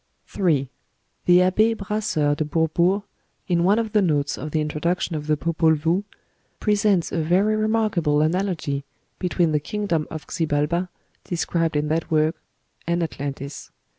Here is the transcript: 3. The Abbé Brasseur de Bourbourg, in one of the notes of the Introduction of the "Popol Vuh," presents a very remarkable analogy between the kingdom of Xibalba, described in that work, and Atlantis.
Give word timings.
3. 0.25 0.67
The 1.25 1.37
Abbé 1.41 1.77
Brasseur 1.77 2.33
de 2.35 2.43
Bourbourg, 2.43 3.03
in 3.47 3.63
one 3.63 3.77
of 3.77 3.91
the 3.91 4.01
notes 4.01 4.35
of 4.35 4.49
the 4.49 4.59
Introduction 4.59 5.15
of 5.15 5.27
the 5.27 5.37
"Popol 5.37 5.75
Vuh," 5.75 6.03
presents 6.59 7.11
a 7.11 7.21
very 7.21 7.55
remarkable 7.55 8.19
analogy 8.23 8.83
between 9.19 9.51
the 9.51 9.59
kingdom 9.59 10.07
of 10.09 10.25
Xibalba, 10.25 10.89
described 11.25 11.75
in 11.75 11.87
that 11.89 12.09
work, 12.09 12.41
and 12.87 13.03
Atlantis. 13.03 13.69